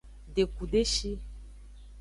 [0.35, 1.11] Deku deshi.